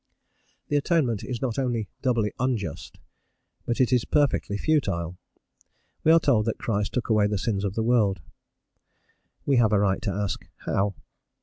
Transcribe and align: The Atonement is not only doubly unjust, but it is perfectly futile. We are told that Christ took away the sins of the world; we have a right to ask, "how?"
The 0.69 0.77
Atonement 0.77 1.23
is 1.23 1.43
not 1.43 1.59
only 1.59 1.87
doubly 2.01 2.33
unjust, 2.39 2.99
but 3.67 3.79
it 3.79 3.93
is 3.93 4.03
perfectly 4.03 4.57
futile. 4.57 5.19
We 6.03 6.11
are 6.11 6.19
told 6.19 6.45
that 6.47 6.57
Christ 6.57 6.93
took 6.93 7.07
away 7.09 7.27
the 7.27 7.37
sins 7.37 7.63
of 7.63 7.75
the 7.75 7.83
world; 7.83 8.19
we 9.45 9.57
have 9.57 9.71
a 9.71 9.77
right 9.79 10.01
to 10.01 10.11
ask, 10.11 10.43
"how?" 10.65 10.95